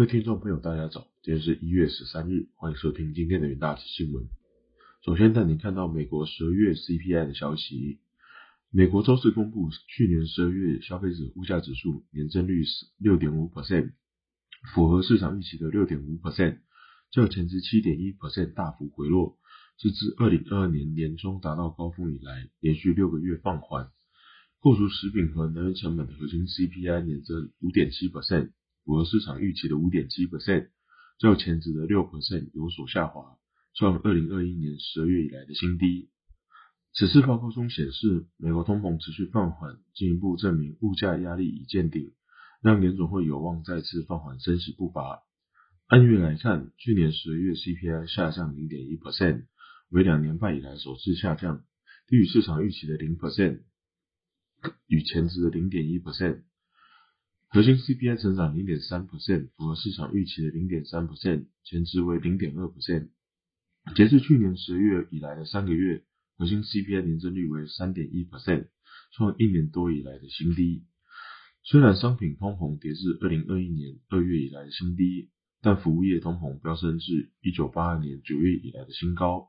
[0.00, 4.30] 各位听众朋友，大家早，今天是一月十三日，欢迎收听今天的元大新闻。
[5.04, 8.00] 首先带您看到美国十二月 CPI 的消息。
[8.70, 13.92] 美国周四公布去年十二月消费者物价指数年增率是六点五 percent，
[14.72, 16.60] 符合市场预期的六点五 percent，
[17.10, 19.36] 较前值七点一 percent 大幅回落，
[19.76, 23.90] 是自二零二二年年中达到高峰以来连续六个月放缓。
[24.62, 28.52] 扣除食品和能源成本的核心 CPI 年增五点七 percent。
[28.90, 30.70] 符合市场预期的五点七 percent，
[31.20, 33.38] 较前值的六 percent 有所下滑，
[33.72, 36.10] 创二零二一年十二月以来的新低。
[36.92, 42.10] 此次报告中显示，美国通膨持续放缓，进一步证明物价压力已见顶，
[42.62, 45.22] 让联总会有望再次放缓升息步伐。
[45.86, 49.44] 按月来看，去年十二月 CPI 下降零点一 percent，
[49.90, 51.62] 为两年半以来首次下降，
[52.08, 53.60] 低于市场预期的零 percent，
[54.88, 56.42] 与前值的零点一 percent。
[57.52, 63.08] 核心 CPI 成长零点三 percent，符合市场预期的零点三 percent，前值为零点二 percent。
[63.96, 66.04] 截至去年十月以来的三个月，
[66.36, 68.68] 核心 CPI 年增率为三点一 percent，
[69.16, 70.84] 创一年多以来的新低。
[71.64, 79.48] 虽然商品通膨跌至二零二一年二月以来的新低，但服务业通膨飙升至一九八二年九月以来的新高。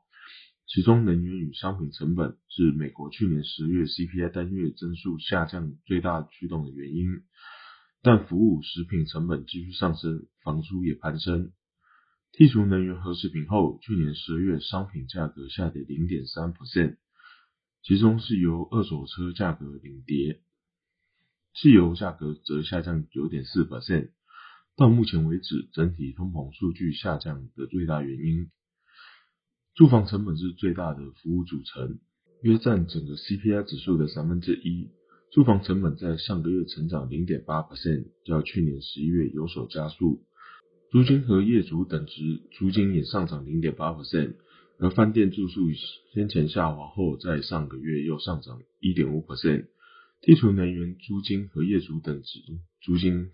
[0.66, 7.22] 其中，能源与商品成本是美国去年十月 CPI 单月增速下降最大驱动的原因。
[8.04, 11.52] 但服务食品成本继续上升，房租也攀升。
[12.32, 16.96] 剔除能源和食品后，去年十二月商品价格下跌零点三 percent，
[17.82, 20.42] 其中是由二手车价格领跌，
[21.54, 24.10] 汽油价格则下降九点四 percent。
[24.76, 28.50] 到目前为止，整体通膨数据下降的最大原因，
[29.74, 32.00] 住房成本是最大的服务组成，
[32.42, 34.90] 约占整个 CPI 指数的三分之一。
[35.32, 40.20] 住房成本在上个月成长零点八 percent，较去年十一月有所加速。
[40.90, 44.34] 租金和业主等值租金也上涨零点八 percent，
[44.78, 45.70] 而饭店住宿
[46.12, 49.68] 先前下滑后，在上个月又上涨一点五 percent。
[50.20, 52.38] 剔除能源租金和业主等值
[52.82, 53.30] 租金，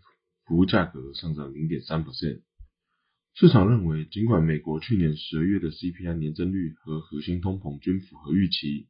[0.47, 2.43] 服务价格上涨零点三 percent。
[3.35, 8.87] 市场认为，尽管美国去年十二月的 CPI 年增率和核心通膨均符合预期。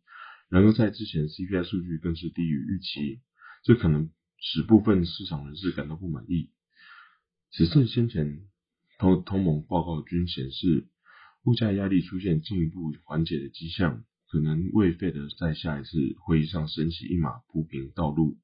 [0.49, 3.21] 然而，在之前 CPI 数据更是低于预期，
[3.65, 6.51] 这可能使部分市场人士感到不满意。
[7.51, 8.41] 此次先前
[8.99, 10.89] 通通盟报告均显示，
[11.45, 15.91] 物价压力出现进一步缓解的迹象，可能为费德在下一次
[16.25, 18.39] 会议上升起一马铺平道路。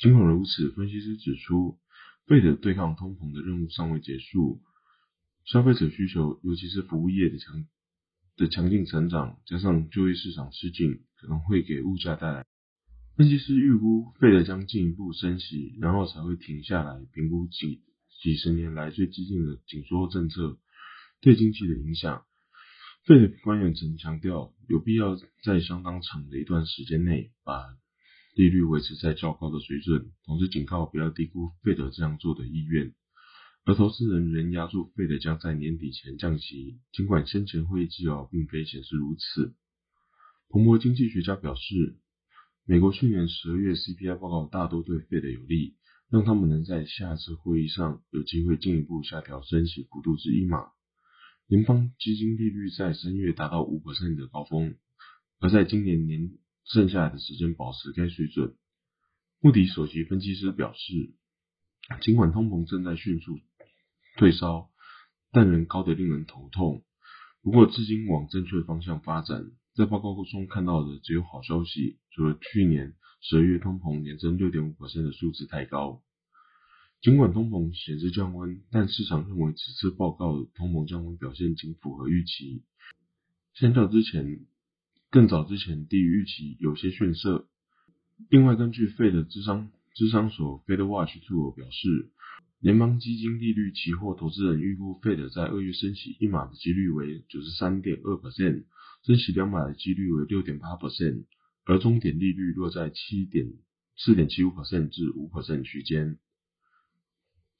[0.00, 1.78] 尽管如此，分析师指出，
[2.26, 4.60] 费德对抗通膨的任务尚未结束，
[5.44, 7.64] 消费者需求，尤其是服务业的强。
[8.36, 12.44] 的强劲成长，加上就业市场吃紧，可能会给物价带来。
[13.16, 17.82] 分析师预估，费德将进一步升息，然后才会停下来评估几
[18.20, 20.58] 几十年来最激进的紧缩政策
[21.20, 22.24] 对经济的影响。
[23.06, 25.14] 费德官员曾强调，有必要
[25.44, 27.62] 在相当长的一段时间内把
[28.34, 32.92] 利率维持在较高的水准，同时警告不要低估费德这样做的意愿。
[33.66, 39.54] 而投资人仍压住费德将在年底前降息，尽管先前会议纪要并非显示如此。
[40.50, 41.96] 彭博经济学家表示，
[42.66, 45.76] 美国去年十二月 CPI 报告大多对费德有利，
[46.10, 50.66] 让他们能在下次会议上有机会进一步下调升息幅度至一码。
[51.46, 54.76] 联邦基金利率在三月达到五的高峰，
[55.40, 56.32] 而在今年年
[56.64, 58.54] 剩下来的时间保持该水准。
[59.40, 61.14] 穆迪首席分析师表示，
[62.02, 63.40] 尽管通膨正在迅速。
[64.16, 64.70] 退烧，
[65.32, 66.84] 但仍高得令人头痛。
[67.42, 69.50] 不过，至今往正确方向发展。
[69.74, 76.00] 在报告中看到的只有好消息，除了去年十二月通膨年增六点五的数字太高。
[77.02, 82.62] 尽管通膨显示降温，但市场认为此次报告通膨降温表现仅符合预期，
[83.54, 84.46] 相较之前
[85.10, 87.48] 更早之前低于预期，有些逊色。
[88.30, 92.12] 另外，根据费的智商智商所 Fed Watch Tool 表示。
[92.64, 98.64] 联邦基金利率期货投资人预估费德在二月升息一码的几率为九十三点二 percent，
[99.02, 101.24] 升息两码的几率为六点八 percent，
[101.66, 103.52] 而终点利率落在七点
[103.98, 106.16] 四点七五 percent 至五 percent 区间。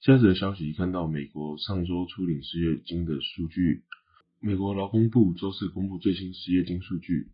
[0.00, 3.82] 下则消息看到美国上周初领失业金的数据，
[4.40, 7.28] 美国劳工部周四公布最新失业金数据，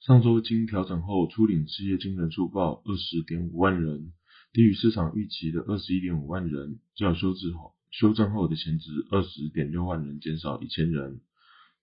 [0.00, 4.12] 上周经调整后初领失业金人数报二十点五万人。
[4.52, 11.20] 低于市场预期的二十一点五万人，较修正后修正后的前值二十点六万人减少一千人。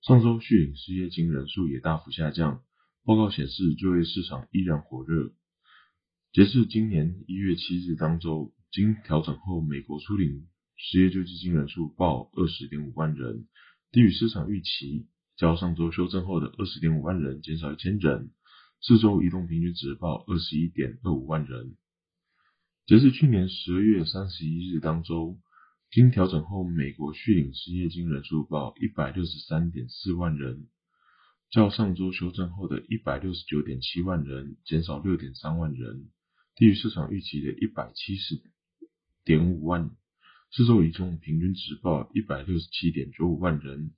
[0.01, 2.61] 上周续领失业金人数也大幅下降。
[3.05, 5.33] 报告显示，就业市场依然火热。
[6.31, 13.47] 截至今年一月七日当周，经调整后，美国初领失业救济金人数报二十点五万人，
[13.91, 15.07] 低于市场预期，
[15.37, 18.31] 较上周修正后的二十点五万人减少一千人。
[18.81, 21.75] 四周移动平均值报二十一点二五万人。
[22.85, 25.39] 截至去年十二月三十一日当周，
[25.89, 30.67] 经调整后，美国续领失业金人数报一百六十三点四万人，
[31.49, 36.09] 较上周修正后的一百六十九点七万人减少六点三万人，
[36.57, 38.41] 低于市场预期的一百七十
[39.23, 39.89] 点五万。
[40.51, 43.91] 四周移中平均值报一百六十七点九五万人。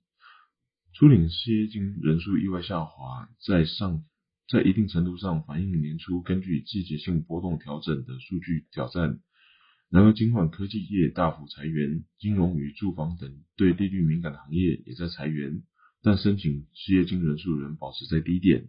[0.92, 4.04] 初领失业金人数意外下滑，在上。
[4.48, 9.20] 在一定程度上反映年初根据季节性波动调整的数据挑战。
[9.88, 15.62] 然而，尽管科技业大幅裁员，金融与住房等对利率敏感的行业也在裁员，
[16.02, 18.68] 但申请失业金人数仍保持在低点。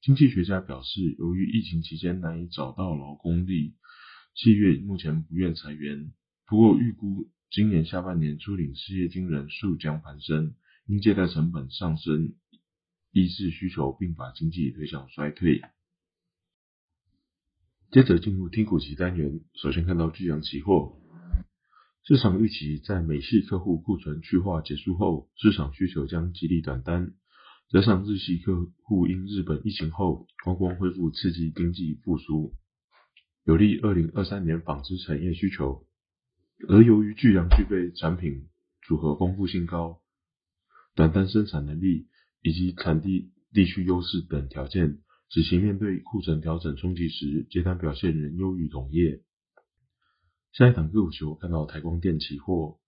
[0.00, 3.74] 经济学家表示，由于疫情期间难以找到劳工力，
[4.34, 6.12] 企业目前不愿裁员。
[6.46, 10.54] 不过，预估今年下半年初领失业金人数将攀升，
[10.86, 12.34] 因借贷成本上升。
[13.10, 15.62] 抑制需求，并把经济推向衰退。
[17.90, 21.00] 接着进入听股期单元，首先看到巨阳期货，
[22.04, 27.14] 市场预期在美系客户库存去化结束后，市场需求将激励短单，
[27.70, 32.52] 加上日系客户因日本疫情后观光恢复，刺激经济复苏，
[33.44, 35.86] 有利二零二三年纺织产业需求。
[36.68, 38.48] 而由于巨阳具备产品
[38.82, 40.02] 组合丰富性高，
[40.94, 42.06] 短单生产能力。
[42.42, 44.98] 以及产地地区优势等条件，
[45.30, 49.22] 使其面对库存调整冲击时，接单表现仍优于同业。
[50.52, 52.78] 下一档个股期货看到台光电期货，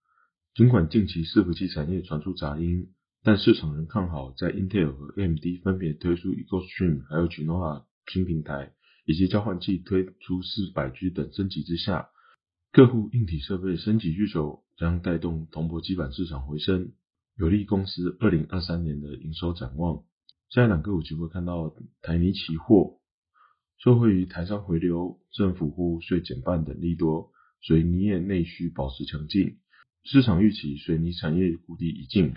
[0.54, 2.88] 尽管近期伺服器产业传出杂音，
[3.22, 8.72] 但市场仍看好在 Intel 和 AMD 分别推出 EcoStream 还有 Genoa 新平台，
[9.04, 12.08] 以及交换器推出四百 G 等升级之下，
[12.72, 16.92] 客户硬体设备升级需求将带动铜箔基板市场回升。
[17.40, 20.04] 有利公司二零二三年的营收展望。
[20.50, 23.00] 下一两个我就会看到台泥期货，
[23.78, 27.32] 受惠于台商回流、政府户税减半等利多，
[27.62, 29.56] 水泥业内需保持强劲，
[30.04, 32.34] 市场预期水泥产业谷底已尽。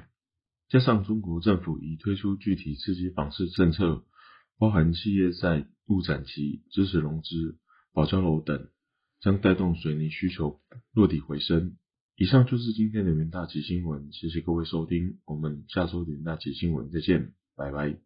[0.69, 4.05] 加上中国政府已推出具体刺激房市政策，
[4.57, 7.57] 包含企业在物展期、支持融资、
[7.91, 8.69] 保交楼等，
[9.19, 10.61] 将带动水泥需求
[10.94, 11.75] 落底回升。
[12.15, 18.04] 以上就是今天的元大集新闻，谢谢各位收听，我们下周的元大集新闻再见，拜拜。